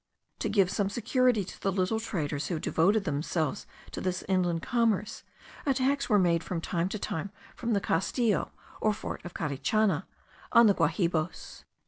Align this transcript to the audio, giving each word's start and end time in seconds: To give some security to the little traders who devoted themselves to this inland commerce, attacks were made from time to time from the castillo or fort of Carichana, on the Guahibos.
To 0.39 0.49
give 0.49 0.71
some 0.71 0.89
security 0.89 1.43
to 1.45 1.61
the 1.61 1.71
little 1.71 1.99
traders 1.99 2.47
who 2.47 2.59
devoted 2.59 3.03
themselves 3.03 3.67
to 3.91 4.01
this 4.01 4.23
inland 4.27 4.63
commerce, 4.63 5.23
attacks 5.63 6.09
were 6.09 6.17
made 6.17 6.43
from 6.43 6.59
time 6.59 6.89
to 6.89 6.97
time 6.97 7.29
from 7.55 7.73
the 7.73 7.81
castillo 7.81 8.51
or 8.81 8.93
fort 8.95 9.23
of 9.23 9.35
Carichana, 9.35 10.07
on 10.53 10.65
the 10.65 10.73
Guahibos. 10.73 11.65